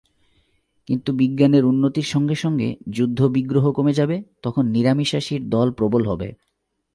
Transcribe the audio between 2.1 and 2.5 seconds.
সঙ্গে